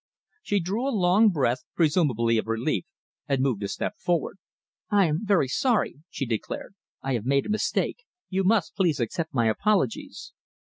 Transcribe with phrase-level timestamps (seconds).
[0.41, 2.87] She drew a long breath, presumably of relief,
[3.27, 4.39] and moved a step forward.
[4.89, 6.73] "I am very sorry!" she declared.
[7.03, 7.97] "I have made a mistake.
[8.27, 10.33] You must please accept my apologies."